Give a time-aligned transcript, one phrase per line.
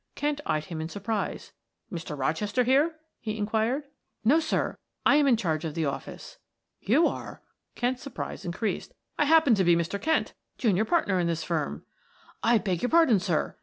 [0.15, 1.51] Kent eyed him in surprise.
[1.93, 2.17] "Mr.
[2.17, 3.83] Rochester here?" he inquired.
[4.25, 4.71] "No, sir.
[5.05, 6.39] It am in charge of the office."
[6.79, 7.43] "You are!"
[7.75, 8.95] Kent's surprise increased.
[9.19, 10.01] "I happen to be Mr.
[10.01, 11.85] Kent, junior partner in this firm."
[12.41, 13.57] "I beg your pardon, sir."